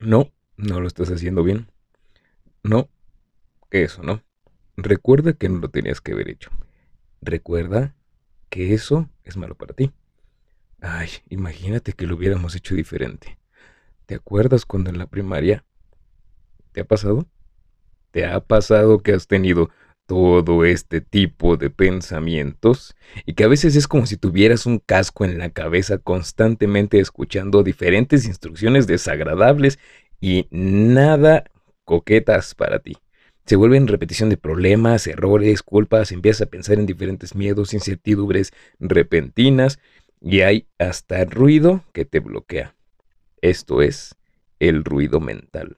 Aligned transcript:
No, 0.00 0.32
no 0.56 0.80
lo 0.80 0.86
estás 0.86 1.10
haciendo 1.10 1.42
bien. 1.42 1.70
No, 2.62 2.88
eso 3.70 4.02
no. 4.02 4.22
Recuerda 4.76 5.32
que 5.32 5.48
no 5.48 5.58
lo 5.58 5.70
tenías 5.70 6.00
que 6.00 6.12
haber 6.12 6.28
hecho. 6.28 6.50
Recuerda 7.20 7.96
que 8.48 8.74
eso 8.74 9.10
es 9.24 9.36
malo 9.36 9.56
para 9.56 9.74
ti. 9.74 9.92
Ay, 10.80 11.08
imagínate 11.28 11.92
que 11.92 12.06
lo 12.06 12.16
hubiéramos 12.16 12.54
hecho 12.54 12.74
diferente. 12.74 13.38
¿Te 14.06 14.14
acuerdas 14.14 14.64
cuando 14.66 14.90
en 14.90 14.98
la 14.98 15.06
primaria 15.06 15.64
te 16.72 16.80
ha 16.80 16.84
pasado? 16.84 17.26
¿Te 18.12 18.24
ha 18.24 18.40
pasado 18.40 19.02
que 19.02 19.12
has 19.12 19.26
tenido 19.26 19.70
todo 20.08 20.64
este 20.64 21.02
tipo 21.02 21.58
de 21.58 21.68
pensamientos 21.68 22.96
y 23.26 23.34
que 23.34 23.44
a 23.44 23.48
veces 23.48 23.76
es 23.76 23.86
como 23.86 24.06
si 24.06 24.16
tuvieras 24.16 24.64
un 24.64 24.78
casco 24.78 25.26
en 25.26 25.36
la 25.36 25.50
cabeza 25.50 25.98
constantemente 25.98 26.98
escuchando 26.98 27.62
diferentes 27.62 28.24
instrucciones 28.24 28.86
desagradables 28.86 29.78
y 30.18 30.48
nada 30.50 31.44
coquetas 31.84 32.54
para 32.54 32.78
ti. 32.78 32.96
Se 33.44 33.56
vuelve 33.56 33.76
en 33.76 33.86
repetición 33.86 34.30
de 34.30 34.38
problemas, 34.38 35.06
errores, 35.06 35.62
culpas, 35.62 36.10
empiezas 36.10 36.46
a 36.46 36.50
pensar 36.50 36.78
en 36.78 36.86
diferentes 36.86 37.34
miedos, 37.34 37.74
incertidumbres 37.74 38.54
repentinas 38.80 39.78
y 40.22 40.40
hay 40.40 40.68
hasta 40.78 41.22
ruido 41.26 41.84
que 41.92 42.06
te 42.06 42.20
bloquea. 42.20 42.74
Esto 43.42 43.82
es 43.82 44.14
el 44.58 44.84
ruido 44.84 45.20
mental. 45.20 45.76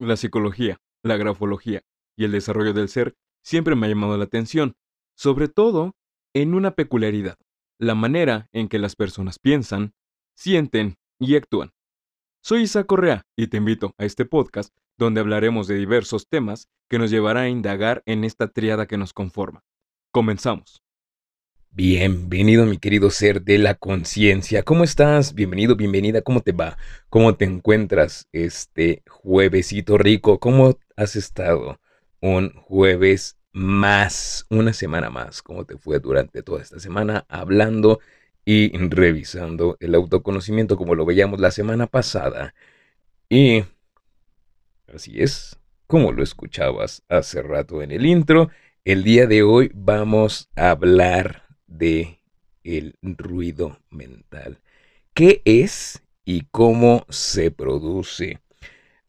La 0.00 0.16
psicología, 0.16 0.80
la 1.02 1.18
grafología 1.18 1.82
y 2.16 2.24
el 2.24 2.32
desarrollo 2.32 2.72
del 2.72 2.88
ser 2.88 3.16
siempre 3.44 3.74
me 3.74 3.84
ha 3.84 3.90
llamado 3.90 4.16
la 4.16 4.24
atención, 4.24 4.72
sobre 5.14 5.46
todo 5.46 5.94
en 6.34 6.54
una 6.54 6.70
peculiaridad, 6.70 7.36
la 7.78 7.94
manera 7.94 8.48
en 8.52 8.68
que 8.68 8.78
las 8.78 8.96
personas 8.96 9.38
piensan, 9.38 9.92
sienten 10.34 10.96
y 11.18 11.36
actúan. 11.36 11.72
Soy 12.42 12.62
Isa 12.62 12.84
Correa 12.84 13.26
y 13.36 13.48
te 13.48 13.58
invito 13.58 13.92
a 13.98 14.06
este 14.06 14.24
podcast 14.24 14.74
donde 14.96 15.20
hablaremos 15.20 15.68
de 15.68 15.74
diversos 15.74 16.28
temas 16.28 16.70
que 16.88 16.98
nos 16.98 17.10
llevará 17.10 17.42
a 17.42 17.48
indagar 17.50 18.02
en 18.06 18.24
esta 18.24 18.48
triada 18.48 18.86
que 18.86 18.96
nos 18.96 19.12
conforma. 19.12 19.64
Comenzamos. 20.12 20.82
Bienvenido 21.72 22.66
mi 22.66 22.78
querido 22.78 23.10
ser 23.10 23.42
de 23.42 23.56
la 23.56 23.76
conciencia. 23.76 24.64
¿Cómo 24.64 24.82
estás? 24.82 25.34
Bienvenido, 25.34 25.76
bienvenida. 25.76 26.20
¿Cómo 26.20 26.40
te 26.40 26.50
va? 26.50 26.76
¿Cómo 27.08 27.36
te 27.36 27.44
encuentras 27.44 28.28
este 28.32 29.04
juevesito 29.08 29.96
rico? 29.96 30.40
¿Cómo 30.40 30.78
has 30.96 31.14
estado? 31.14 31.78
Un 32.20 32.50
jueves 32.54 33.38
más, 33.52 34.46
una 34.50 34.72
semana 34.72 35.10
más. 35.10 35.42
¿Cómo 35.42 35.64
te 35.64 35.78
fue 35.78 36.00
durante 36.00 36.42
toda 36.42 36.60
esta 36.60 36.80
semana 36.80 37.24
hablando 37.28 38.00
y 38.44 38.76
revisando 38.76 39.76
el 39.78 39.94
autoconocimiento 39.94 40.76
como 40.76 40.96
lo 40.96 41.06
veíamos 41.06 41.38
la 41.38 41.52
semana 41.52 41.86
pasada? 41.86 42.52
Y 43.28 43.64
así 44.92 45.22
es, 45.22 45.56
como 45.86 46.10
lo 46.10 46.24
escuchabas 46.24 47.04
hace 47.08 47.42
rato 47.42 47.80
en 47.80 47.92
el 47.92 48.06
intro, 48.06 48.50
el 48.84 49.04
día 49.04 49.28
de 49.28 49.44
hoy 49.44 49.70
vamos 49.72 50.50
a 50.56 50.70
hablar 50.70 51.39
de 51.70 52.20
el 52.64 52.94
ruido 53.02 53.78
mental. 53.90 54.58
¿Qué 55.14 55.42
es 55.46 56.02
y 56.24 56.42
cómo 56.50 57.06
se 57.08 57.50
produce? 57.50 58.40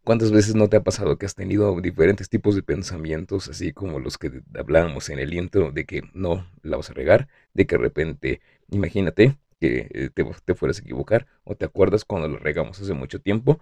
¿Cuántas 0.04 0.32
veces 0.32 0.56
no 0.56 0.68
te 0.70 0.78
ha 0.78 0.84
pasado 0.84 1.18
que 1.18 1.26
has 1.26 1.36
tenido 1.36 1.80
diferentes 1.82 2.30
tipos 2.30 2.56
de 2.56 2.64
pensamientos, 2.64 3.50
así 3.50 3.72
como 3.74 4.00
los 4.00 4.18
que 4.18 4.42
hablábamos 4.58 5.10
en 5.10 5.20
el 5.20 5.34
intro, 5.34 5.72
de 5.72 5.86
que 5.86 6.02
no 6.14 6.48
la 6.64 6.78
vas 6.78 6.90
a 6.90 6.94
regar, 6.94 7.28
de 7.54 7.68
que 7.68 7.76
de 7.78 7.82
repente, 7.84 8.42
imagínate 8.72 9.38
que 9.60 9.88
eh, 9.94 10.10
te, 10.14 10.26
te 10.46 10.56
fueras 10.56 10.80
a 10.80 10.82
equivocar, 10.82 11.28
o 11.44 11.56
te 11.56 11.66
acuerdas 11.66 12.06
cuando 12.06 12.28
lo 12.28 12.40
regamos 12.40 12.82
hace 12.82 12.94
mucho 12.94 13.22
tiempo, 13.22 13.60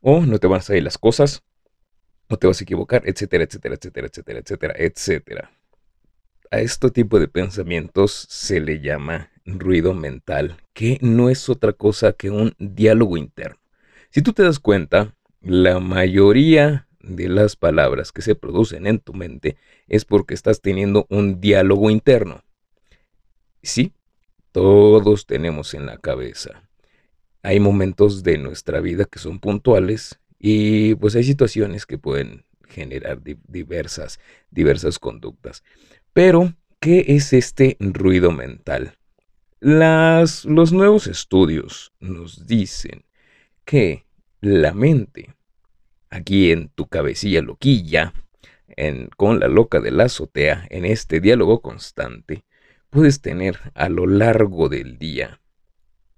o 0.00 0.20
no 0.26 0.38
te 0.38 0.46
van 0.48 0.60
a 0.60 0.62
salir 0.62 0.84
las 0.84 0.98
cosas, 0.98 1.42
o 2.28 2.36
te 2.38 2.46
vas 2.46 2.60
a 2.60 2.64
equivocar, 2.64 3.02
etcétera, 3.06 3.44
etcétera, 3.44 3.74
etcétera, 3.76 4.08
etcétera, 4.08 4.40
etcétera, 4.40 4.74
etcétera. 4.78 5.50
A 6.54 6.60
este 6.60 6.88
tipo 6.92 7.18
de 7.18 7.26
pensamientos 7.26 8.26
se 8.28 8.60
le 8.60 8.80
llama 8.80 9.32
ruido 9.44 9.92
mental, 9.92 10.56
que 10.72 10.98
no 11.00 11.28
es 11.28 11.48
otra 11.48 11.72
cosa 11.72 12.12
que 12.12 12.30
un 12.30 12.54
diálogo 12.60 13.16
interno. 13.16 13.58
Si 14.10 14.22
tú 14.22 14.32
te 14.32 14.44
das 14.44 14.60
cuenta, 14.60 15.16
la 15.40 15.80
mayoría 15.80 16.86
de 17.00 17.28
las 17.28 17.56
palabras 17.56 18.12
que 18.12 18.22
se 18.22 18.36
producen 18.36 18.86
en 18.86 19.00
tu 19.00 19.14
mente 19.14 19.56
es 19.88 20.04
porque 20.04 20.34
estás 20.34 20.60
teniendo 20.60 21.06
un 21.10 21.40
diálogo 21.40 21.90
interno. 21.90 22.44
Sí, 23.60 23.92
todos 24.52 25.26
tenemos 25.26 25.74
en 25.74 25.86
la 25.86 25.98
cabeza. 25.98 26.68
Hay 27.42 27.58
momentos 27.58 28.22
de 28.22 28.38
nuestra 28.38 28.78
vida 28.78 29.06
que 29.06 29.18
son 29.18 29.40
puntuales 29.40 30.20
y 30.38 30.94
pues 30.94 31.16
hay 31.16 31.24
situaciones 31.24 31.84
que 31.84 31.98
pueden 31.98 32.44
generar 32.68 33.20
diversas, 33.48 34.20
diversas 34.52 35.00
conductas. 35.00 35.64
Pero, 36.14 36.54
¿qué 36.78 37.04
es 37.08 37.32
este 37.32 37.76
ruido 37.80 38.30
mental? 38.30 38.96
Las, 39.58 40.44
los 40.44 40.72
nuevos 40.72 41.08
estudios 41.08 41.92
nos 41.98 42.46
dicen 42.46 43.04
que 43.64 44.06
la 44.40 44.74
mente, 44.74 45.34
aquí 46.10 46.52
en 46.52 46.68
tu 46.68 46.86
cabecilla 46.86 47.42
loquilla, 47.42 48.14
en, 48.68 49.08
con 49.16 49.40
la 49.40 49.48
loca 49.48 49.80
de 49.80 49.90
la 49.90 50.04
azotea, 50.04 50.68
en 50.70 50.84
este 50.84 51.20
diálogo 51.20 51.60
constante, 51.62 52.44
puedes 52.90 53.20
tener 53.20 53.58
a 53.74 53.88
lo 53.88 54.06
largo 54.06 54.68
del 54.68 54.98
día 54.98 55.40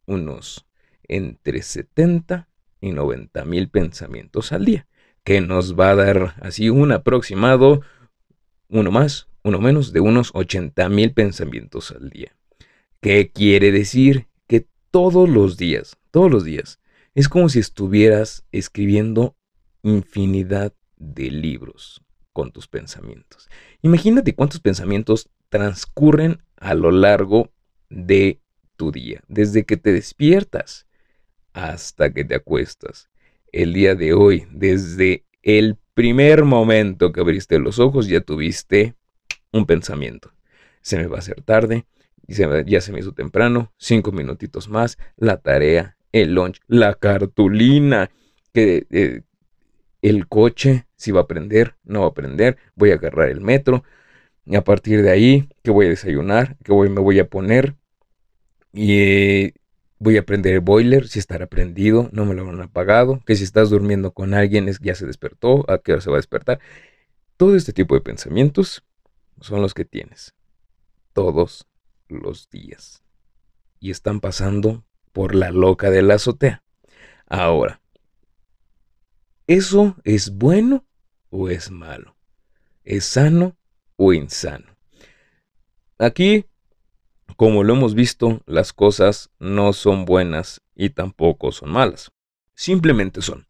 unos 0.05 0.67
entre 1.09 1.63
70 1.63 2.51
y 2.83 2.93
90 2.93 3.47
mil 3.47 3.71
pensamientos 3.71 4.53
al 4.53 4.67
día, 4.67 4.87
que 5.25 5.41
nos 5.41 5.75
va 5.75 5.93
a 5.93 5.97
dar 5.97 6.35
así 6.43 6.69
un 6.69 6.93
aproximado, 6.93 7.81
uno 8.69 8.91
más, 8.91 9.29
uno 9.47 9.61
menos 9.61 9.93
de 9.93 10.01
unos 10.01 10.33
80 10.35 10.89
mil 10.89 11.13
pensamientos 11.13 11.93
al 11.93 12.11
día. 12.11 12.37
¿Qué 13.01 13.31
quiere 13.31 13.71
decir? 13.71 14.27
Que 14.49 14.67
todos 14.91 15.29
los 15.29 15.57
días, 15.57 15.97
todos 16.11 16.33
los 16.33 16.45
días, 16.45 16.81
es 17.15 17.29
como 17.29 17.49
si 17.49 17.61
estuvieras 17.61 18.45
escribiendo 18.51 19.37
infinidad 19.85 20.75
de 20.97 21.31
libros 21.31 22.03
con 22.33 22.51
tus 22.51 22.67
pensamientos. 22.67 23.49
Imagínate 23.83 24.35
cuántos 24.35 24.59
pensamientos 24.59 25.31
transcurren 25.49 26.43
a 26.57 26.75
lo 26.75 26.91
largo 26.91 27.53
de 27.89 28.41
tu 28.75 28.91
día, 28.91 29.23
desde 29.29 29.65
que 29.65 29.77
te 29.77 29.93
despiertas 29.93 30.89
hasta 31.53 32.13
que 32.13 32.25
te 32.25 32.35
acuestas. 32.35 33.09
El 33.53 33.75
día 33.75 33.95
de 33.95 34.13
hoy, 34.13 34.49
desde 34.51 35.25
el 35.43 35.79
primer 35.95 36.45
momento 36.45 37.13
que 37.13 37.21
abriste 37.21 37.61
los 37.61 37.79
ojos, 37.79 38.09
ya 38.09 38.21
tuviste 38.21 38.97
un 39.57 39.67
pensamiento. 39.67 40.33
Se 40.83 40.97
me 40.97 41.07
va 41.07 41.17
a 41.17 41.19
hacer 41.21 41.43
tarde, 41.43 41.87
ya 42.29 42.81
se 42.81 42.93
me 42.93 43.01
hizo 43.01 43.13
temprano, 43.13 43.73
cinco 43.77 44.13
minutitos 44.13 44.69
más, 44.69 44.99
la 45.17 45.39
tarea, 45.39 45.97
el 46.13 46.35
lunch, 46.35 46.61
la 46.67 46.95
cartulina, 46.95 48.11
que 48.53 48.87
eh, 48.91 49.23
el 50.03 50.29
coche, 50.29 50.87
si 50.97 51.13
va 51.13 51.23
a 51.23 51.27
prender, 51.27 51.77
no 51.85 52.03
va 52.03 52.09
a 52.09 52.15
prender, 52.15 52.57
voy 52.75 52.91
a 52.91 52.95
agarrar 52.95 53.29
el 53.29 53.41
metro, 53.41 53.85
y 54.45 54.57
a 54.57 54.65
partir 54.65 55.03
de 55.03 55.11
ahí, 55.11 55.49
que 55.63 55.71
voy 55.71 55.87
a 55.87 55.91
desayunar, 55.91 56.57
que 56.65 56.73
voy, 56.73 56.89
me 56.89 57.01
voy 57.01 57.19
a 57.19 57.29
poner, 57.29 57.75
y 58.73 59.53
voy 59.99 60.17
a 60.17 60.25
prender 60.25 60.55
el 60.55 60.61
boiler, 60.61 61.09
si 61.09 61.19
estará 61.19 61.47
prendido, 61.47 62.09
no 62.13 62.25
me 62.25 62.35
lo 62.35 62.49
han 62.49 62.61
apagado, 62.61 63.21
que 63.27 63.35
si 63.35 63.45
estás 63.45 63.71
durmiendo 63.71 64.13
con 64.13 64.35
alguien 64.35 64.71
ya 64.81 64.95
se 64.95 65.07
despertó, 65.07 65.69
a 65.71 65.79
qué 65.79 65.93
hora 65.93 66.01
se 66.01 66.11
va 66.11 66.17
a 66.17 66.19
despertar. 66.19 66.61
Todo 67.37 67.57
este 67.57 67.73
tipo 67.73 67.95
de 67.95 68.01
pensamientos 68.01 68.85
son 69.41 69.63
los 69.63 69.75
que 69.75 69.85
tienes 69.85 70.35
todos 71.13 71.67
los 72.09 72.51
días. 72.51 73.03
Y 73.81 73.91
están 73.91 74.21
pasando 74.21 74.85
por 75.13 75.35
la 75.35 75.51
loca 75.51 75.91
de 75.91 76.03
la 76.03 76.15
azotea. 76.15 76.63
Ahora, 77.27 77.81
¿eso 79.47 79.97
es 80.05 80.31
bueno 80.31 80.85
o 81.31 81.49
es 81.49 81.71
malo? 81.71 82.17
¿Es 82.85 83.05
sano 83.05 83.57
o 83.97 84.13
insano? 84.13 84.77
Aquí, 85.99 86.45
como 87.37 87.65
lo 87.65 87.75
hemos 87.75 87.95
visto, 87.95 88.43
las 88.47 88.73
cosas 88.73 89.31
no 89.39 89.73
son 89.73 90.05
buenas 90.05 90.61
y 90.75 90.91
tampoco 90.91 91.53
son 91.53 91.71
malas. 91.71 92.13
Simplemente 92.55 93.23
son. 93.23 93.47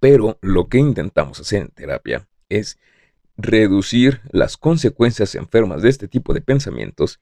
Pero 0.00 0.38
lo 0.40 0.68
que 0.68 0.78
intentamos 0.78 1.40
hacer 1.40 1.62
en 1.62 1.68
terapia 1.68 2.28
es 2.48 2.78
reducir 3.42 4.20
las 4.30 4.56
consecuencias 4.56 5.34
enfermas 5.34 5.82
de 5.82 5.88
este 5.88 6.08
tipo 6.08 6.32
de 6.34 6.40
pensamientos, 6.40 7.20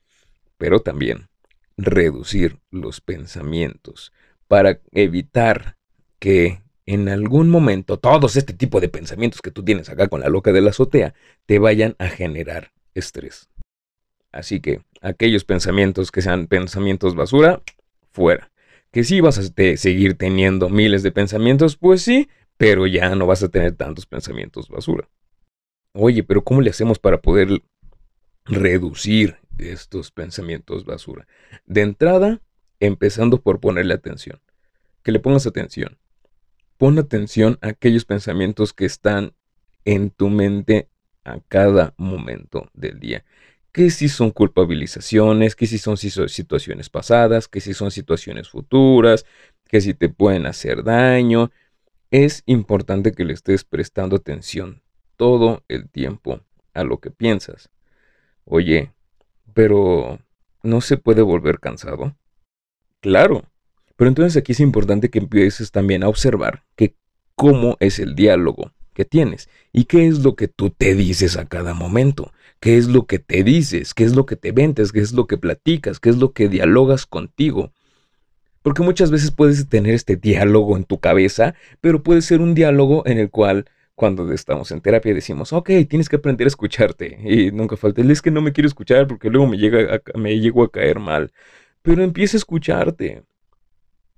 pero 0.56 0.80
también 0.80 1.28
reducir 1.76 2.58
los 2.70 3.00
pensamientos 3.00 4.12
para 4.48 4.80
evitar 4.92 5.76
que 6.18 6.62
en 6.86 7.08
algún 7.08 7.50
momento 7.50 7.98
todos 7.98 8.36
este 8.36 8.54
tipo 8.54 8.80
de 8.80 8.88
pensamientos 8.88 9.42
que 9.42 9.50
tú 9.50 9.62
tienes 9.62 9.88
acá 9.88 10.08
con 10.08 10.20
la 10.20 10.28
loca 10.28 10.52
de 10.52 10.60
la 10.60 10.70
azotea 10.70 11.14
te 11.46 11.58
vayan 11.58 11.94
a 11.98 12.08
generar 12.08 12.72
estrés. 12.94 13.48
Así 14.32 14.60
que 14.60 14.80
aquellos 15.00 15.44
pensamientos 15.44 16.10
que 16.10 16.22
sean 16.22 16.46
pensamientos 16.46 17.14
basura, 17.14 17.62
fuera. 18.10 18.50
Que 18.90 19.04
sí 19.04 19.20
vas 19.20 19.38
a 19.38 19.42
seguir 19.76 20.16
teniendo 20.16 20.70
miles 20.70 21.02
de 21.02 21.12
pensamientos, 21.12 21.76
pues 21.76 22.02
sí, 22.02 22.28
pero 22.56 22.86
ya 22.86 23.14
no 23.14 23.26
vas 23.26 23.42
a 23.42 23.48
tener 23.48 23.76
tantos 23.76 24.06
pensamientos 24.06 24.68
basura. 24.68 25.08
Oye, 26.00 26.22
pero 26.22 26.44
¿cómo 26.44 26.60
le 26.60 26.70
hacemos 26.70 27.00
para 27.00 27.20
poder 27.20 27.48
reducir 28.44 29.38
estos 29.58 30.12
pensamientos 30.12 30.84
basura? 30.84 31.26
De 31.66 31.80
entrada, 31.80 32.40
empezando 32.78 33.42
por 33.42 33.58
ponerle 33.58 33.94
atención. 33.94 34.40
Que 35.02 35.10
le 35.10 35.18
pongas 35.18 35.48
atención. 35.48 35.98
Pon 36.76 37.00
atención 37.00 37.58
a 37.62 37.70
aquellos 37.70 38.04
pensamientos 38.04 38.72
que 38.72 38.84
están 38.84 39.34
en 39.84 40.10
tu 40.10 40.28
mente 40.28 40.88
a 41.24 41.40
cada 41.48 41.94
momento 41.96 42.70
del 42.74 43.00
día. 43.00 43.24
Que 43.72 43.90
si 43.90 44.08
son 44.08 44.30
culpabilizaciones, 44.30 45.56
que 45.56 45.66
si 45.66 45.78
son 45.78 45.96
situaciones 45.96 46.90
pasadas, 46.90 47.48
que 47.48 47.60
si 47.60 47.74
son 47.74 47.90
situaciones 47.90 48.48
futuras, 48.48 49.26
que 49.66 49.80
si 49.80 49.94
te 49.94 50.08
pueden 50.08 50.46
hacer 50.46 50.84
daño. 50.84 51.50
Es 52.12 52.44
importante 52.46 53.10
que 53.10 53.24
le 53.24 53.32
estés 53.32 53.64
prestando 53.64 54.14
atención 54.14 54.80
todo 55.18 55.64
el 55.68 55.90
tiempo 55.90 56.40
a 56.72 56.84
lo 56.84 57.00
que 57.00 57.10
piensas. 57.10 57.68
Oye, 58.46 58.92
pero 59.52 60.20
¿no 60.62 60.80
se 60.80 60.96
puede 60.96 61.20
volver 61.20 61.60
cansado? 61.60 62.16
Claro, 63.00 63.44
pero 63.96 64.08
entonces 64.08 64.36
aquí 64.36 64.52
es 64.52 64.60
importante 64.60 65.10
que 65.10 65.18
empieces 65.18 65.70
también 65.72 66.02
a 66.02 66.08
observar 66.08 66.64
que 66.76 66.94
cómo 67.34 67.76
es 67.80 67.98
el 67.98 68.14
diálogo 68.14 68.72
que 68.94 69.04
tienes 69.04 69.48
y 69.72 69.84
qué 69.84 70.06
es 70.06 70.20
lo 70.20 70.34
que 70.34 70.48
tú 70.48 70.70
te 70.70 70.94
dices 70.94 71.36
a 71.36 71.46
cada 71.46 71.74
momento, 71.74 72.32
qué 72.60 72.78
es 72.78 72.86
lo 72.86 73.06
que 73.06 73.18
te 73.18 73.42
dices, 73.42 73.94
qué 73.94 74.04
es 74.04 74.14
lo 74.14 74.24
que 74.24 74.36
te 74.36 74.52
ventes, 74.52 74.92
qué 74.92 75.00
es 75.00 75.12
lo 75.12 75.26
que 75.26 75.36
platicas, 75.36 76.00
qué 76.00 76.10
es 76.10 76.16
lo 76.16 76.32
que 76.32 76.48
dialogas 76.48 77.06
contigo. 77.06 77.72
Porque 78.62 78.82
muchas 78.82 79.10
veces 79.10 79.30
puedes 79.30 79.68
tener 79.68 79.94
este 79.94 80.16
diálogo 80.16 80.76
en 80.76 80.84
tu 80.84 80.98
cabeza, 81.00 81.54
pero 81.80 82.02
puede 82.02 82.22
ser 82.22 82.40
un 82.40 82.54
diálogo 82.54 83.02
en 83.06 83.18
el 83.18 83.30
cual 83.30 83.66
cuando 83.98 84.32
estamos 84.32 84.70
en 84.70 84.80
terapia 84.80 85.12
decimos, 85.12 85.52
ok, 85.52 85.70
tienes 85.88 86.08
que 86.08 86.16
aprender 86.16 86.46
a 86.46 86.48
escucharte. 86.48 87.18
Y 87.24 87.50
nunca 87.50 87.76
falta, 87.76 88.00
es 88.00 88.22
que 88.22 88.30
no 88.30 88.40
me 88.40 88.52
quiero 88.52 88.68
escuchar 88.68 89.08
porque 89.08 89.28
luego 89.28 89.48
me, 89.48 89.58
llega 89.58 90.00
me 90.14 90.38
llego 90.38 90.62
a 90.62 90.70
caer 90.70 91.00
mal. 91.00 91.32
Pero 91.82 92.04
empieza 92.04 92.36
a 92.36 92.38
escucharte. 92.38 93.24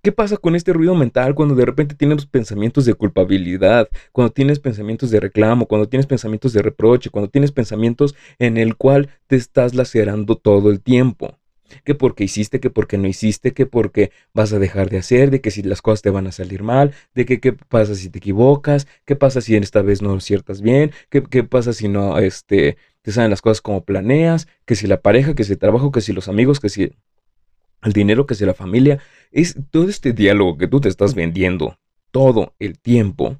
¿Qué 0.03 0.12
pasa 0.12 0.37
con 0.37 0.55
este 0.55 0.75
ruido 0.75 0.94
mental 0.94 1.35
cuando 1.35 1.55
de 1.55 1.65
repente 1.65 1.94
tienes 1.94 2.27
pensamientos 2.27 2.85
de 2.85 2.93
culpabilidad, 2.93 3.88
cuando 4.12 4.32
tienes 4.32 4.59
pensamientos 4.59 5.11
de 5.11 5.21
reclamo, 5.21 5.67
cuando 5.67 5.88
tienes 5.88 6.06
pensamientos 6.06 6.53
de 6.53 6.61
reproche, 6.62 7.09
cuando 7.09 7.31
tienes 7.31 7.50
pensamientos 7.50 8.15
en 8.38 8.59
el 8.59 8.77
cual 8.77 9.09
te 9.29 9.37
estás 9.37 9.75
lacerando 9.75 10.37
todo 10.37 10.71
el 10.71 10.82
tiempo? 10.82 11.39
Que 11.84 11.94
porque 11.94 12.25
hiciste, 12.25 12.61
que 12.61 12.70
porque 12.70 12.99
no 12.99 13.06
hiciste, 13.08 13.52
que 13.52 13.67
porque 13.67 14.12
vas 14.34 14.52
a 14.52 14.58
dejar 14.58 14.90
de 14.90 14.99
hacer, 14.99 15.31
de 15.31 15.40
que 15.40 15.50
si 15.50 15.62
las 15.62 15.82
cosas 15.82 16.02
te 16.02 16.11
van 16.11 16.26
a 16.26 16.32
salir 16.32 16.62
mal, 16.62 16.93
de 17.14 17.25
que 17.25 17.40
qué 17.40 17.52
pasa 17.52 17.94
si 17.94 18.11
te 18.11 18.19
equivocas, 18.19 18.87
qué 19.05 19.17
pasa 19.17 19.40
si 19.40 19.56
esta 19.56 19.82
vez 19.82 20.02
no 20.02 20.14
aciertas 20.14 20.61
bien, 20.61 20.93
qué, 21.08 21.22
qué 21.22 21.44
pasa 21.44 21.72
si 21.72 21.88
no 21.88 22.19
este, 22.19 22.76
te 23.02 23.12
salen 23.12 23.31
las 23.31 23.43
cosas 23.43 23.61
como 23.61 23.84
planeas, 23.84 24.49
que 24.64 24.76
si 24.76 24.87
la 24.87 25.00
pareja, 25.00 25.34
que 25.34 25.44
si 25.44 25.52
el 25.52 25.58
trabajo, 25.58 25.93
que 25.93 26.00
si 26.00 26.12
los 26.12 26.28
amigos, 26.28 26.61
que 26.61 26.69
si 26.69 26.93
el 27.82 27.93
dinero, 27.93 28.26
que 28.26 28.34
si 28.34 28.44
la 28.44 28.55
familia. 28.55 28.99
Es 29.31 29.56
todo 29.70 29.88
este 29.88 30.12
diálogo 30.12 30.58
que 30.58 30.69
tú 30.69 30.81
te 30.81 30.88
estás 30.88 31.14
vendiendo 31.14 31.78
todo 32.11 32.55
el 32.58 32.78
tiempo 32.78 33.38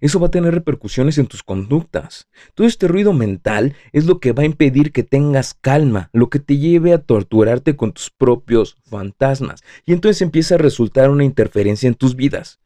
eso 0.00 0.20
va 0.20 0.28
a 0.28 0.30
tener 0.30 0.54
repercusiones 0.54 1.18
en 1.18 1.26
tus 1.26 1.42
conductas. 1.42 2.28
Todo 2.54 2.66
este 2.66 2.88
ruido 2.88 3.12
mental 3.12 3.74
es 3.92 4.06
lo 4.06 4.20
que 4.20 4.32
va 4.32 4.42
a 4.42 4.46
impedir 4.46 4.92
que 4.92 5.02
tengas 5.02 5.54
calma, 5.54 6.10
lo 6.12 6.28
que 6.28 6.38
te 6.38 6.58
lleve 6.58 6.92
a 6.92 6.98
torturarte 6.98 7.76
con 7.76 7.92
tus 7.92 8.10
propios 8.10 8.76
fantasmas. 8.84 9.62
Y 9.86 9.92
entonces 9.92 10.22
empieza 10.22 10.56
a 10.56 10.58
resultar 10.58 11.10
una 11.10 11.24
interferencia 11.24 11.86
en 11.86 11.94
tus 11.94 12.16
vidas. 12.16 12.60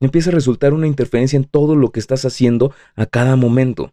Empieza 0.00 0.30
a 0.30 0.34
resultar 0.34 0.74
una 0.74 0.86
interferencia 0.86 1.36
en 1.36 1.44
todo 1.44 1.74
lo 1.74 1.90
que 1.90 2.00
estás 2.00 2.24
haciendo 2.24 2.72
a 2.94 3.06
cada 3.06 3.36
momento. 3.36 3.92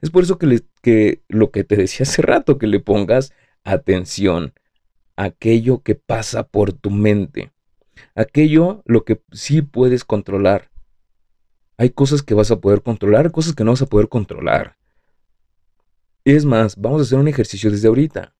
Es 0.00 0.10
por 0.10 0.24
eso 0.24 0.38
que, 0.38 1.22
lo 1.28 1.50
que 1.50 1.64
te 1.64 1.76
decía 1.76 2.04
hace 2.04 2.22
rato, 2.22 2.58
que 2.58 2.66
le 2.66 2.80
pongas 2.80 3.32
atención 3.64 4.54
a 5.16 5.24
aquello 5.24 5.82
que 5.82 5.94
pasa 5.94 6.48
por 6.48 6.72
tu 6.72 6.90
mente. 6.90 7.52
Aquello 8.14 8.82
lo 8.86 9.04
que 9.04 9.20
sí 9.32 9.62
puedes 9.62 10.04
controlar 10.04 10.70
hay 11.76 11.90
cosas 11.90 12.22
que 12.22 12.34
vas 12.34 12.50
a 12.50 12.60
poder 12.60 12.82
controlar, 12.82 13.32
cosas 13.32 13.54
que 13.54 13.64
no 13.64 13.72
vas 13.72 13.82
a 13.82 13.86
poder 13.86 14.08
controlar. 14.08 14.76
Es 16.24 16.44
más, 16.44 16.76
vamos 16.76 17.00
a 17.00 17.02
hacer 17.02 17.18
un 17.18 17.28
ejercicio 17.28 17.70
desde 17.70 17.88
ahorita. 17.88 18.34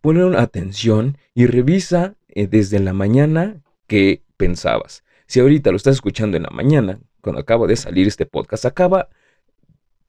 Ponle 0.00 0.36
atención 0.38 1.18
y 1.34 1.46
revisa 1.46 2.14
eh, 2.28 2.46
desde 2.46 2.80
la 2.80 2.92
mañana 2.92 3.62
qué 3.86 4.22
pensabas. 4.36 5.04
Si 5.26 5.40
ahorita 5.40 5.70
lo 5.70 5.76
estás 5.76 5.94
escuchando 5.94 6.36
en 6.36 6.44
la 6.44 6.50
mañana, 6.50 7.00
cuando 7.20 7.40
acaba 7.40 7.66
de 7.66 7.76
salir 7.76 8.08
este 8.08 8.26
podcast, 8.26 8.64
acaba, 8.64 9.08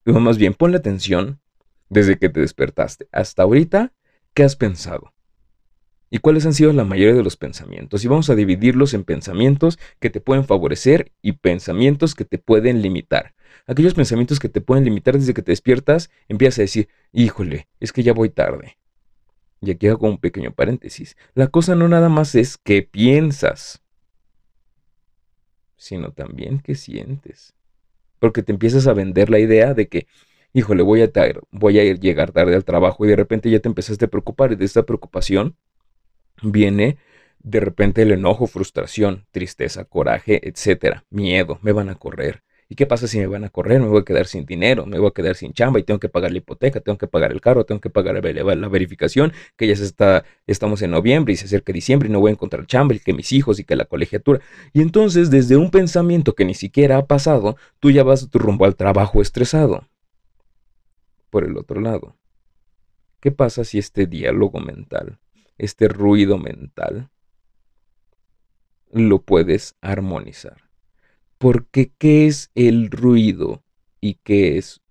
más 0.06 0.38
bien, 0.38 0.54
ponle 0.54 0.78
atención 0.78 1.40
desde 1.90 2.18
que 2.18 2.30
te 2.30 2.40
despertaste 2.40 3.08
hasta 3.12 3.44
ahorita, 3.44 3.94
¿qué 4.34 4.44
has 4.44 4.56
pensado? 4.56 5.14
Y 6.10 6.20
cuáles 6.20 6.46
han 6.46 6.54
sido 6.54 6.74
la 6.74 6.84
mayoría 6.84 7.14
de 7.14 7.24
los 7.24 7.38
pensamientos. 7.38 8.04
Y 8.04 8.08
vamos 8.08 8.30
a 8.30 8.36
dividirlos 8.36 8.94
en 8.94 9.04
pensamientos 9.04 9.78
que 10.00 10.10
te 10.10 10.22
pueden 10.22 10.46
favorecer 10.46 11.12
y 11.22 11.34
pensamientos 11.34 12.16
que 12.16 12.26
te 12.26 12.38
pueden 12.38 12.82
limitar. 12.82 13.36
Aquellos 13.68 13.94
pensamientos 13.94 14.40
que 14.40 14.50
te 14.50 14.62
pueden 14.62 14.86
limitar 14.86 15.16
desde 15.16 15.34
que 15.34 15.42
te 15.42 15.52
despiertas, 15.52 16.10
empiezas 16.28 16.60
a 16.60 16.62
decir, 16.64 16.90
híjole, 17.12 17.68
es 17.80 17.92
que 17.94 18.04
ya 18.04 18.14
voy 18.14 18.30
tarde. 18.30 18.78
Y 19.62 19.72
aquí 19.72 19.88
hago 19.88 20.08
un 20.08 20.18
pequeño 20.18 20.52
paréntesis. 20.54 21.18
La 21.34 21.48
cosa 21.48 21.76
no 21.76 21.88
nada 21.88 22.10
más 22.10 22.34
es 22.36 22.58
que 22.58 22.82
piensas, 22.82 23.84
sino 25.76 26.12
también 26.12 26.60
que 26.60 26.76
sientes. 26.76 27.54
Porque 28.20 28.42
te 28.42 28.52
empiezas 28.52 28.88
a 28.88 28.94
vender 28.94 29.30
la 29.30 29.40
idea 29.40 29.74
de 29.74 29.88
que, 29.88 30.08
híjole, 30.54 30.82
voy 30.82 31.04
a, 31.04 31.12
voy 31.52 31.80
a 31.80 31.94
llegar 31.94 32.32
tarde 32.32 32.56
al 32.56 32.66
trabajo 32.66 33.06
y 33.06 33.10
de 33.10 33.16
repente 33.16 33.50
ya 33.50 33.60
te 33.60 33.70
empezaste 33.70 34.06
a 34.06 34.10
preocupar 34.10 34.52
y 34.52 34.56
de 34.56 34.66
esta 34.66 34.84
preocupación 34.84 35.56
viene 36.42 36.98
de 37.42 37.60
repente 37.60 38.02
el 38.02 38.12
enojo, 38.12 38.48
frustración, 38.48 39.26
tristeza, 39.32 39.86
coraje, 39.86 40.48
etcétera, 40.48 41.06
miedo, 41.10 41.60
me 41.62 41.72
van 41.72 41.90
a 41.90 41.96
correr. 41.96 42.44
¿Y 42.72 42.76
qué 42.76 42.86
pasa 42.86 43.08
si 43.08 43.18
me 43.18 43.26
van 43.26 43.44
a 43.44 43.50
correr? 43.50 43.82
Me 43.82 43.88
voy 43.88 44.02
a 44.02 44.06
quedar 44.06 44.28
sin 44.28 44.46
dinero, 44.46 44.86
me 44.86 45.00
voy 45.00 45.08
a 45.08 45.12
quedar 45.12 45.36
sin 45.36 45.54
chamba 45.54 45.80
y 45.80 45.84
tengo 45.84 46.00
que 46.00 46.08
pagar 46.08 46.32
la 46.32 46.38
hipoteca, 46.38 46.80
tengo 46.82 47.00
que 47.00 47.08
pagar 47.08 47.32
el 47.32 47.42
carro, 47.42 47.66
tengo 47.66 47.82
que 47.82 47.90
pagar 47.90 48.24
la 48.24 48.68
verificación, 48.68 49.34
que 49.58 49.66
ya 49.66 49.74
está, 49.74 50.24
estamos 50.46 50.84
en 50.84 50.92
noviembre 50.92 51.34
y 51.34 51.36
se 51.36 51.46
acerca 51.46 51.74
diciembre 51.74 52.10
y 52.10 52.12
no 52.12 52.20
voy 52.20 52.30
a 52.30 52.34
encontrar 52.34 52.68
chamba 52.68 52.94
y 52.94 53.00
que 53.00 53.12
mis 53.12 53.31
hijos 53.31 53.60
y 53.60 53.64
que 53.64 53.76
la 53.76 53.86
colegiatura. 53.86 54.42
Y 54.72 54.84
entonces 54.84 55.31
desde 55.31 55.58
un 55.58 55.72
pensamiento 55.72 56.36
que 56.36 56.46
ni 56.46 56.54
siquiera 56.54 56.98
ha 56.98 57.08
pasado, 57.08 57.58
tú 57.80 57.90
ya 57.90 58.04
vas 58.04 58.30
tu 58.30 58.38
rumbo 58.38 58.66
al 58.66 58.76
trabajo 58.76 59.19
estresado. 59.19 59.88
Por 61.31 61.46
el 61.46 61.58
otro 61.58 61.81
lado, 61.81 62.18
¿qué 63.19 63.31
pasa 63.31 63.64
si 63.64 63.80
este 63.80 64.06
diálogo 64.06 64.60
mental 64.60 65.18
este 65.59 65.87
ruido 65.87 66.39
mental, 66.39 67.09
lo 68.92 69.21
puedes 69.21 69.75
armonizar. 69.81 70.69
Porque 71.37 71.92
¿qué 71.97 72.25
es 72.25 72.49
el 72.56 72.89
ruido 72.89 73.63
y 74.01 74.16
qué 74.16 74.57
es 74.57 74.81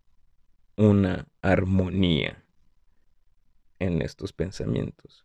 una 0.76 1.26
armonía 1.42 2.44
en 3.80 4.02
estos 4.02 4.32
pensamientos? 4.32 5.24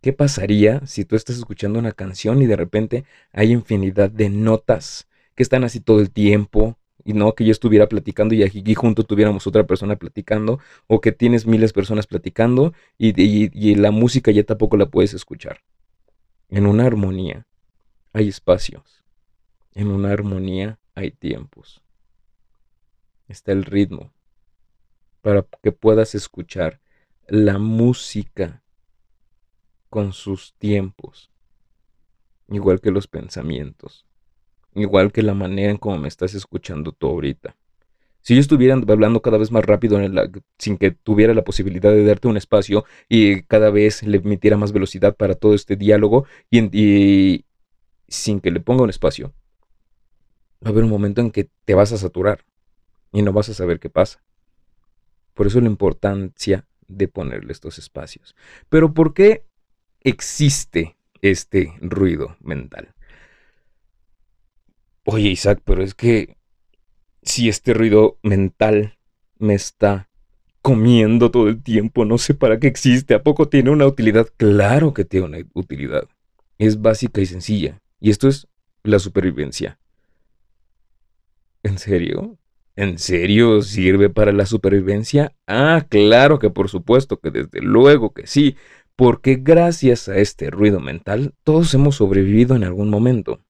¿Qué 0.00 0.14
pasaría 0.14 0.86
si 0.86 1.04
tú 1.04 1.14
estás 1.14 1.36
escuchando 1.36 1.78
una 1.78 1.92
canción 1.92 2.40
y 2.40 2.46
de 2.46 2.56
repente 2.56 3.04
hay 3.32 3.52
infinidad 3.52 4.10
de 4.10 4.30
notas 4.30 5.08
que 5.34 5.42
están 5.42 5.62
así 5.62 5.80
todo 5.80 6.00
el 6.00 6.10
tiempo 6.10 6.79
y 7.04 7.12
no 7.12 7.34
que 7.34 7.44
yo 7.44 7.52
estuviera 7.52 7.88
platicando 7.88 8.34
y 8.34 8.42
aquí 8.42 8.74
junto 8.74 9.04
tuviéramos 9.04 9.46
otra 9.46 9.66
persona 9.66 9.96
platicando, 9.96 10.60
o 10.86 11.00
que 11.00 11.12
tienes 11.12 11.46
miles 11.46 11.70
de 11.70 11.74
personas 11.74 12.06
platicando 12.06 12.72
y, 12.98 13.12
y, 13.20 13.74
la 13.74 13.90
música 13.90 14.30
ya 14.30 14.44
tampoco 14.44 14.76
la 14.76 14.86
puedes 14.86 15.14
escuchar. 15.14 15.62
En 16.48 16.66
una 16.66 16.86
armonía 16.86 17.46
hay 18.12 18.28
espacios, 18.28 19.04
en 19.74 19.88
una 19.88 20.10
armonía 20.10 20.78
hay 20.94 21.10
tiempos. 21.10 21.82
Está 23.28 23.52
el 23.52 23.64
ritmo 23.64 24.12
para 25.22 25.46
que 25.62 25.72
puedas 25.72 26.14
escuchar 26.14 26.80
la 27.28 27.58
música 27.58 28.62
con 29.88 30.12
sus 30.12 30.54
tiempos, 30.54 31.30
igual 32.48 32.80
que 32.80 32.90
los 32.90 33.06
pensamientos 33.06 34.06
igual 34.74 35.12
que 35.12 35.22
la 35.22 35.34
manera 35.34 35.70
en 35.70 35.76
cómo 35.76 35.98
me 35.98 36.08
estás 36.08 36.34
escuchando 36.34 36.92
tú 36.92 37.08
ahorita. 37.08 37.56
Si 38.22 38.34
yo 38.34 38.40
estuviera 38.40 38.74
hablando 38.74 39.22
cada 39.22 39.38
vez 39.38 39.50
más 39.50 39.64
rápido 39.64 39.98
sin 40.58 40.76
que 40.76 40.90
tuviera 40.90 41.32
la 41.32 41.42
posibilidad 41.42 41.90
de 41.90 42.04
darte 42.04 42.28
un 42.28 42.36
espacio 42.36 42.84
y 43.08 43.42
cada 43.44 43.70
vez 43.70 44.02
le 44.02 44.20
metiera 44.20 44.58
más 44.58 44.72
velocidad 44.72 45.16
para 45.16 45.34
todo 45.34 45.54
este 45.54 45.76
diálogo 45.76 46.26
y, 46.50 47.44
sin 48.08 48.40
que 48.40 48.50
le 48.50 48.60
ponga 48.60 48.82
un 48.82 48.90
espacio, 48.90 49.32
va 50.62 50.68
a 50.68 50.70
haber 50.70 50.84
un 50.84 50.90
momento 50.90 51.22
en 51.22 51.30
que 51.30 51.48
te 51.64 51.74
vas 51.74 51.92
a 51.92 51.96
saturar 51.96 52.44
y 53.12 53.22
no 53.22 53.32
vas 53.32 53.48
a 53.48 53.54
saber 53.54 53.80
qué 53.80 53.88
pasa. 53.88 54.22
Por 55.32 55.46
eso 55.46 55.60
la 55.60 55.68
importancia 55.68 56.66
de 56.88 57.08
ponerle 57.08 57.52
estos 57.52 57.78
espacios. 57.78 58.36
Pero 58.68 58.92
¿por 58.92 59.14
qué 59.14 59.46
existe 60.02 60.96
este 61.22 61.72
ruido 61.80 62.36
mental? 62.40 62.94
Oye, 65.12 65.30
Isaac, 65.30 65.60
pero 65.64 65.82
es 65.82 65.94
que 65.94 66.36
si 67.22 67.48
este 67.48 67.74
ruido 67.74 68.20
mental 68.22 68.96
me 69.40 69.54
está 69.54 70.08
comiendo 70.62 71.32
todo 71.32 71.48
el 71.48 71.64
tiempo, 71.64 72.04
no 72.04 72.16
sé 72.16 72.32
para 72.32 72.60
qué 72.60 72.68
existe, 72.68 73.14
¿a 73.14 73.24
poco 73.24 73.48
tiene 73.48 73.70
una 73.70 73.86
utilidad? 73.86 74.28
Claro 74.36 74.94
que 74.94 75.04
tiene 75.04 75.26
una 75.26 75.38
utilidad. 75.52 76.04
Es 76.58 76.80
básica 76.80 77.20
y 77.20 77.26
sencilla. 77.26 77.80
Y 77.98 78.10
esto 78.10 78.28
es 78.28 78.46
la 78.84 79.00
supervivencia. 79.00 79.80
¿En 81.64 81.78
serio? 81.78 82.38
¿En 82.76 82.96
serio 83.00 83.62
sirve 83.62 84.10
para 84.10 84.30
la 84.30 84.46
supervivencia? 84.46 85.34
Ah, 85.48 85.86
claro 85.88 86.38
que 86.38 86.50
por 86.50 86.68
supuesto 86.68 87.18
que 87.18 87.32
desde 87.32 87.60
luego 87.60 88.12
que 88.12 88.28
sí, 88.28 88.54
porque 88.94 89.40
gracias 89.42 90.08
a 90.08 90.18
este 90.18 90.50
ruido 90.50 90.78
mental 90.78 91.34
todos 91.42 91.74
hemos 91.74 91.96
sobrevivido 91.96 92.54
en 92.54 92.62
algún 92.62 92.90
momento. 92.90 93.40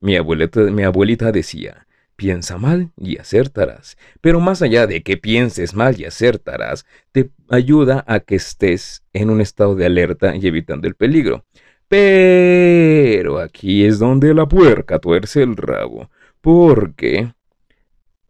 Mi 0.00 0.16
abuelita, 0.16 1.30
decía, 1.30 1.86
piensa 2.16 2.56
mal 2.56 2.90
y 2.96 3.18
acertarás. 3.18 3.98
Pero 4.22 4.40
más 4.40 4.62
allá 4.62 4.86
de 4.86 5.02
que 5.02 5.18
pienses 5.18 5.74
mal 5.74 6.00
y 6.00 6.06
acertarás, 6.06 6.86
te 7.12 7.30
ayuda 7.50 8.04
a 8.06 8.20
que 8.20 8.36
estés 8.36 9.04
en 9.12 9.28
un 9.28 9.42
estado 9.42 9.74
de 9.74 9.84
alerta 9.84 10.34
y 10.34 10.46
evitando 10.46 10.88
el 10.88 10.94
peligro. 10.94 11.44
Pero 11.88 13.40
aquí 13.40 13.84
es 13.84 13.98
donde 13.98 14.32
la 14.32 14.46
puerca 14.46 15.00
tuerce 15.00 15.42
el 15.42 15.56
rabo, 15.56 16.10
porque 16.40 17.34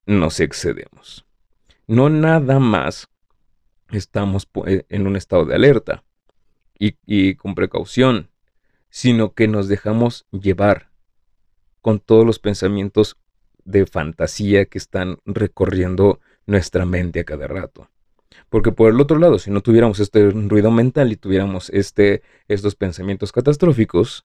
nos 0.07 0.41
excedemos. 0.41 1.25
No 1.87 2.09
nada 2.09 2.59
más 2.59 3.09
estamos 3.93 4.49
eh, 4.67 4.87
en 4.89 5.07
un 5.07 5.17
estado 5.17 5.45
de 5.45 5.55
alerta 5.55 6.03
y 6.79 7.35
con 7.35 7.55
precaución, 7.55 8.31
sino 8.89 9.35
que 9.35 9.47
nos 9.47 9.69
dejamos 9.69 10.27
llevar 10.31 10.90
con 11.81 12.01
todos 12.01 12.27
los 12.27 12.39
pensamientos 12.39 13.17
de 13.65 13.87
fantasía 13.87 14.65
que 14.67 14.79
están 14.79 15.19
recorriendo 15.25 16.21
nuestra 16.47 16.87
mente 16.87 17.21
a 17.21 17.25
cada 17.25 17.47
rato. 17.47 17.89
Porque 18.49 18.73
por 18.73 18.91
el 18.91 19.01
otro 19.01 19.19
lado, 19.19 19.39
si 19.39 19.51
no 19.51 19.61
tuviéramos 19.61 20.01
este 20.01 20.31
ruido 20.31 20.71
mental 20.71 21.13
y 21.13 21.17
tuviéramos 21.17 21.71
este, 21.71 22.23
estos 22.49 22.75
pensamientos 22.75 23.33
catastróficos 23.33 24.25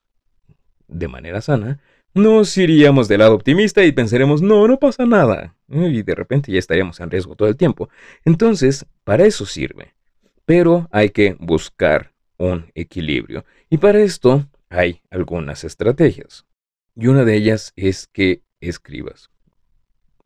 de 0.88 1.08
manera 1.08 1.40
sana, 1.40 1.80
nos 2.14 2.56
iríamos 2.56 3.08
del 3.08 3.18
lado 3.18 3.34
optimista 3.34 3.84
y 3.84 3.92
pensaremos, 3.92 4.40
no, 4.40 4.66
no 4.66 4.78
pasa 4.78 5.04
nada. 5.04 5.54
Y 5.68 6.02
de 6.02 6.14
repente 6.14 6.50
ya 6.50 6.58
estaríamos 6.58 6.98
en 7.00 7.10
riesgo 7.10 7.34
todo 7.34 7.48
el 7.48 7.56
tiempo. 7.56 7.90
Entonces, 8.24 8.86
para 9.04 9.26
eso 9.26 9.44
sirve. 9.44 9.94
Pero 10.46 10.88
hay 10.92 11.10
que 11.10 11.36
buscar 11.38 12.12
un 12.38 12.70
equilibrio. 12.74 13.44
Y 13.68 13.78
para 13.78 14.00
esto 14.00 14.46
hay 14.70 15.02
algunas 15.10 15.64
estrategias. 15.64 16.45
Y 16.96 17.08
una 17.08 17.24
de 17.24 17.36
ellas 17.36 17.74
es 17.76 18.06
que 18.06 18.42
escribas. 18.60 19.30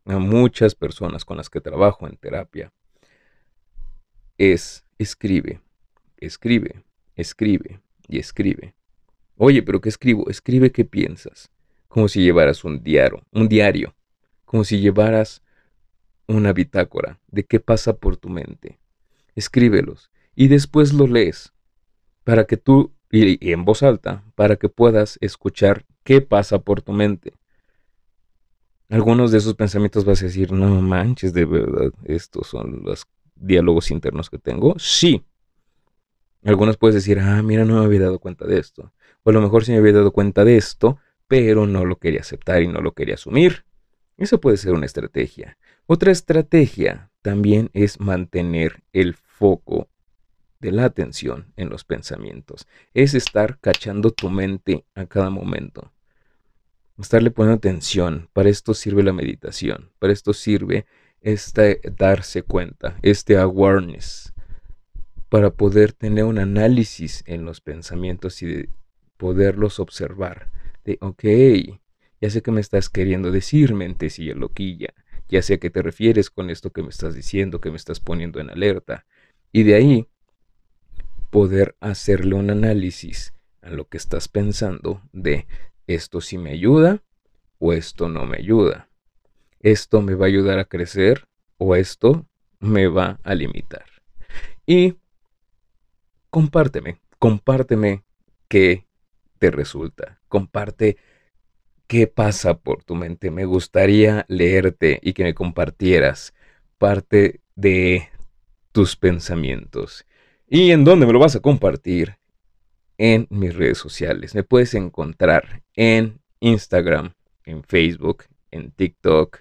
A 0.05 0.19
muchas 0.19 0.77
personas 0.77 1.25
con 1.25 1.37
las 1.37 1.50
que 1.50 1.61
trabajo 1.61 2.07
en 2.07 2.17
terapia 2.17 2.73
es 4.39 4.87
escribe, 4.99 5.61
escribe, 6.17 6.85
escribe 7.17 7.81
y 8.09 8.19
escribe. 8.19 8.75
Oye, 9.37 9.62
pero 9.62 9.81
¿qué 9.81 9.89
escribo? 9.89 10.31
Escribe 10.31 10.71
qué 10.71 10.85
piensas, 10.85 11.50
como 11.89 12.09
si 12.09 12.23
llevaras 12.23 12.65
un 12.65 12.83
diario, 12.83 13.27
un 13.33 13.49
diario, 13.49 13.95
como 14.45 14.65
si 14.65 14.81
llevaras 14.81 15.43
una 16.29 16.53
bitácora 16.53 17.19
de 17.27 17.45
qué 17.45 17.59
pasa 17.59 17.97
por 17.97 18.17
tu 18.17 18.29
mente. 18.29 18.79
Escríbelos 19.35 20.11
y 20.37 20.49
después 20.49 20.93
lo 20.93 21.07
lees 21.07 21.53
para 22.23 22.47
que 22.47 22.57
tú, 22.57 22.95
y 23.11 23.52
en 23.52 23.64
voz 23.64 23.83
alta, 23.83 24.25
para 24.35 24.57
que 24.57 24.69
puedas 24.69 25.19
escuchar 25.21 25.85
qué 26.05 26.21
pasa 26.21 26.61
por 26.61 26.83
tu 26.83 26.93
mente 26.93 27.35
algunos 28.90 29.31
de 29.31 29.38
esos 29.38 29.55
pensamientos 29.55 30.05
vas 30.05 30.21
a 30.21 30.26
decir, 30.26 30.52
no 30.52 30.81
manches, 30.83 31.33
de 31.33 31.45
verdad, 31.45 31.93
estos 32.05 32.49
son 32.49 32.83
los 32.85 33.07
diálogos 33.37 33.90
internos 33.90 34.29
que 34.29 34.38
tengo. 34.38 34.75
Sí. 34.79 35.25
Algunos 36.45 36.76
puedes 36.76 36.97
decir, 36.97 37.21
ah, 37.21 37.40
mira, 37.43 37.64
no 37.64 37.79
me 37.79 37.85
había 37.85 38.00
dado 38.00 38.19
cuenta 38.19 38.47
de 38.47 38.59
esto. 38.59 38.93
O 39.23 39.31
a 39.31 39.33
lo 39.33 39.40
mejor 39.40 39.64
sí 39.64 39.73
me 39.73 39.79
había 39.79 39.93
dado 39.93 40.12
cuenta 40.12 40.45
de 40.45 40.57
esto, 40.57 40.99
pero 41.29 41.67
no 41.67 41.85
lo 41.85 41.97
quería 41.97 42.21
aceptar 42.21 42.62
y 42.62 42.69
no 42.69 42.81
lo 42.81 42.93
quería 42.93 43.14
asumir. 43.14 43.64
Eso 44.17 44.40
puede 44.40 44.57
ser 44.57 44.73
una 44.73 44.87
estrategia. 44.87 45.57
Otra 45.87 46.11
estrategia 46.11 47.11
también 47.23 47.71
es 47.73 48.00
mantener 48.00 48.83
el 48.93 49.14
foco 49.14 49.88
de 50.61 50.73
la 50.73 50.85
atención 50.85 51.52
en 51.57 51.69
los 51.71 51.85
pensamientos. 51.85 52.67
Es 52.95 53.14
estar 53.14 53.59
cachando 53.61 54.11
tu 54.11 54.31
mente 54.31 54.85
a 54.95 55.07
cada 55.07 55.31
momento 55.31 55.93
estarle 57.02 57.31
poniendo 57.31 57.57
atención. 57.57 58.29
Para 58.33 58.49
esto 58.49 58.75
sirve 58.75 59.02
la 59.02 59.12
meditación, 59.12 59.90
para 59.99 60.12
esto 60.12 60.33
sirve 60.33 60.87
este 61.21 61.81
darse 61.97 62.43
cuenta, 62.43 62.97
este 63.02 63.37
awareness, 63.37 64.33
para 65.29 65.50
poder 65.50 65.93
tener 65.93 66.25
un 66.25 66.38
análisis 66.38 67.23
en 67.26 67.45
los 67.45 67.61
pensamientos 67.61 68.43
y 68.43 68.47
de 68.47 68.69
poderlos 69.17 69.81
observar. 69.81 70.50
De, 70.85 70.99
ok, 71.00 71.25
ya 72.21 72.31
sé 72.31 72.43
que 72.43 72.50
me 72.50 72.61
estás 72.61 72.88
queriendo 72.88 73.31
decir, 73.31 73.75
mentecilla 73.75 74.35
loquilla, 74.35 74.95
ya 75.29 75.43
sé 75.43 75.55
a 75.55 75.59
qué 75.59 75.71
te 75.71 75.83
refieres 75.83 76.31
con 76.31 76.50
esto 76.50 76.71
que 76.71 76.83
me 76.83 76.88
estás 76.88 77.14
diciendo, 77.14 77.61
que 77.61 77.71
me 77.71 77.76
estás 77.76 78.00
poniendo 78.00 78.40
en 78.40 78.50
alerta. 78.50 79.07
Y 79.52 79.62
de 79.64 79.75
ahí 79.75 80.09
poder 81.31 81.77
hacerle 81.81 82.35
un 82.35 82.51
análisis 82.51 83.33
a 83.63 83.71
lo 83.71 83.89
que 83.89 83.97
estás 83.97 84.29
pensando 84.29 85.03
de 85.13 85.47
esto 85.87 86.21
sí 86.21 86.39
me 86.39 86.51
ayuda 86.51 87.03
o 87.59 87.73
esto 87.73 88.09
no 88.09 88.27
me 88.27 88.39
ayuda. 88.39 88.89
Esto 89.61 90.01
me 90.01 90.15
va 90.15 90.27
a 90.27 90.29
ayudar 90.29 90.59
a 90.59 90.65
crecer 90.65 91.25
o 91.59 91.77
esto 91.77 92.27
me 92.59 92.89
va 92.89 93.21
a 93.23 93.35
limitar. 93.35 93.85
Y 94.67 94.97
compárteme, 96.31 97.01
compárteme 97.19 98.05
qué 98.49 98.87
te 99.39 99.51
resulta. 99.51 100.21
Comparte 100.29 100.97
qué 101.87 102.07
pasa 102.07 102.59
por 102.59 102.85
tu 102.85 102.95
mente. 102.95 103.31
Me 103.31 103.45
gustaría 103.45 104.25
leerte 104.29 105.01
y 105.03 105.13
que 105.13 105.25
me 105.25 105.35
compartieras 105.35 106.33
parte 106.79 107.41
de 107.57 108.09
tus 108.73 108.97
pensamientos. 108.97 110.07
¿Y 110.50 110.73
en 110.73 110.85
dónde 110.85 111.07
me 111.07 111.12
lo 111.14 111.19
vas 111.19 111.37
a 111.37 111.40
compartir? 111.40 112.21
en 113.00 113.26
mis 113.30 113.54
redes 113.54 113.78
sociales. 113.78 114.35
Me 114.35 114.42
puedes 114.42 114.75
encontrar 114.75 115.62
en 115.75 116.21
Instagram, 116.40 117.14
en 117.47 117.64
Facebook, 117.64 118.25
en 118.50 118.73
TikTok 118.73 119.38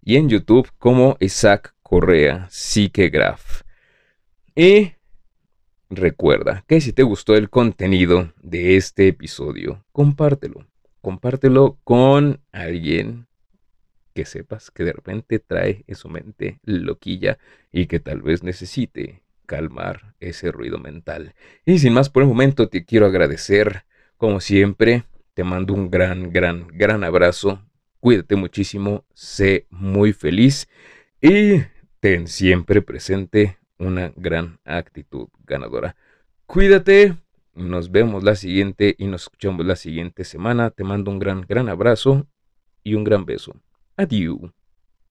y 0.00 0.16
en 0.16 0.30
YouTube 0.30 0.70
como 0.78 1.18
Isaac 1.20 1.74
Correa 1.82 2.48
Psiquegraph. 2.50 3.60
Y 4.56 4.92
recuerda 5.90 6.64
que 6.66 6.80
si 6.80 6.94
te 6.94 7.02
gustó 7.02 7.34
el 7.34 7.50
contenido 7.50 8.32
de 8.42 8.76
este 8.76 9.08
episodio, 9.08 9.84
compártelo. 9.92 10.66
Compártelo 11.02 11.76
con 11.84 12.40
alguien 12.52 13.26
que 14.14 14.24
sepas 14.24 14.70
que 14.70 14.84
de 14.84 14.94
repente 14.94 15.40
trae 15.40 15.84
en 15.86 15.94
su 15.94 16.08
mente 16.08 16.58
loquilla 16.62 17.36
y 17.70 17.84
que 17.84 18.00
tal 18.00 18.22
vez 18.22 18.42
necesite 18.42 19.23
calmar 19.46 20.14
ese 20.20 20.50
ruido 20.50 20.78
mental. 20.78 21.34
Y 21.64 21.78
sin 21.78 21.92
más 21.92 22.10
por 22.10 22.22
el 22.22 22.28
momento 22.28 22.68
te 22.68 22.84
quiero 22.84 23.06
agradecer, 23.06 23.84
como 24.16 24.40
siempre, 24.40 25.04
te 25.34 25.44
mando 25.44 25.74
un 25.74 25.90
gran, 25.90 26.32
gran, 26.32 26.66
gran 26.68 27.04
abrazo. 27.04 27.62
Cuídate 28.00 28.36
muchísimo, 28.36 29.04
sé 29.14 29.66
muy 29.70 30.12
feliz 30.12 30.68
y 31.20 31.62
ten 32.00 32.26
siempre 32.26 32.82
presente 32.82 33.58
una 33.78 34.12
gran 34.16 34.60
actitud 34.64 35.28
ganadora. 35.46 35.96
Cuídate, 36.46 37.16
nos 37.54 37.90
vemos 37.90 38.22
la 38.24 38.34
siguiente 38.34 38.94
y 38.98 39.06
nos 39.06 39.22
escuchamos 39.22 39.64
la 39.64 39.76
siguiente 39.76 40.24
semana. 40.24 40.70
Te 40.70 40.84
mando 40.84 41.10
un 41.10 41.18
gran, 41.18 41.42
gran 41.48 41.68
abrazo 41.68 42.26
y 42.82 42.94
un 42.94 43.04
gran 43.04 43.24
beso. 43.24 43.56
Adiós. 43.96 44.63